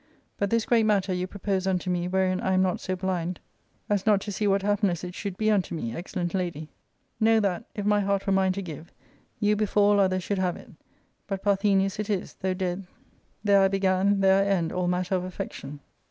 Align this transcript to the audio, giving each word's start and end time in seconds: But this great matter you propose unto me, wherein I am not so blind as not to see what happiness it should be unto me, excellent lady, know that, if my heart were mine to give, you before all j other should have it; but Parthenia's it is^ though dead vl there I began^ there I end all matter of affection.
But 0.35 0.49
this 0.49 0.65
great 0.65 0.87
matter 0.87 1.13
you 1.13 1.27
propose 1.27 1.67
unto 1.67 1.87
me, 1.91 2.07
wherein 2.07 2.41
I 2.41 2.53
am 2.53 2.61
not 2.63 2.79
so 2.79 2.95
blind 2.95 3.39
as 3.87 4.03
not 4.07 4.19
to 4.21 4.31
see 4.31 4.47
what 4.47 4.63
happiness 4.63 5.03
it 5.03 5.13
should 5.13 5.37
be 5.37 5.51
unto 5.51 5.75
me, 5.75 5.95
excellent 5.95 6.33
lady, 6.33 6.71
know 7.19 7.39
that, 7.39 7.65
if 7.75 7.85
my 7.85 7.99
heart 7.99 8.25
were 8.25 8.33
mine 8.33 8.53
to 8.53 8.63
give, 8.63 8.91
you 9.39 9.55
before 9.55 9.91
all 10.01 10.01
j 10.01 10.05
other 10.05 10.19
should 10.19 10.39
have 10.39 10.55
it; 10.57 10.71
but 11.27 11.43
Parthenia's 11.43 11.99
it 11.99 12.07
is^ 12.07 12.35
though 12.39 12.55
dead 12.55 12.79
vl 12.81 12.85
there 13.43 13.61
I 13.61 13.69
began^ 13.69 14.21
there 14.21 14.41
I 14.41 14.47
end 14.47 14.71
all 14.73 14.87
matter 14.87 15.13
of 15.13 15.23
affection. 15.23 15.81